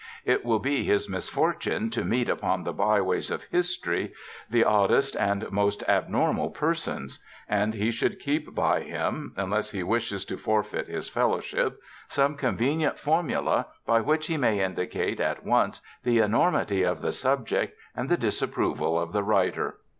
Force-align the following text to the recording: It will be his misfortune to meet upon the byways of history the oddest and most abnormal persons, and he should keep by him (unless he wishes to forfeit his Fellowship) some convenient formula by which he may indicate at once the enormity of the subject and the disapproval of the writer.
It 0.25 0.43
will 0.43 0.57
be 0.57 0.83
his 0.83 1.07
misfortune 1.07 1.91
to 1.91 2.03
meet 2.03 2.27
upon 2.27 2.63
the 2.63 2.73
byways 2.73 3.29
of 3.29 3.43
history 3.51 4.11
the 4.49 4.63
oddest 4.63 5.15
and 5.15 5.51
most 5.51 5.83
abnormal 5.87 6.49
persons, 6.49 7.19
and 7.47 7.75
he 7.75 7.91
should 7.91 8.19
keep 8.19 8.55
by 8.55 8.81
him 8.81 9.31
(unless 9.37 9.69
he 9.69 9.83
wishes 9.83 10.25
to 10.25 10.37
forfeit 10.37 10.87
his 10.87 11.07
Fellowship) 11.07 11.79
some 12.09 12.35
convenient 12.35 12.97
formula 12.97 13.67
by 13.85 14.01
which 14.01 14.25
he 14.25 14.37
may 14.37 14.59
indicate 14.61 15.19
at 15.19 15.45
once 15.45 15.81
the 16.03 16.17
enormity 16.17 16.81
of 16.81 17.03
the 17.03 17.11
subject 17.11 17.77
and 17.95 18.09
the 18.09 18.17
disapproval 18.17 18.97
of 18.99 19.11
the 19.11 19.21
writer. 19.21 19.77